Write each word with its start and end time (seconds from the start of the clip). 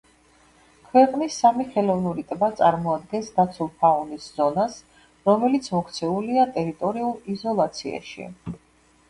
ქვეყნის 0.85 1.35
სამი 1.41 1.65
ხელოვნური 1.75 2.23
ტბა 2.31 2.49
წარმოადგენს 2.61 3.29
დაცულ 3.35 3.69
ფაუნის 3.83 4.31
ზონას, 4.39 4.79
რომელიც 5.31 5.71
მოქცეულია 5.77 6.49
ტერიტორიულ 6.59 7.15
იზოლაციაში. 7.37 8.29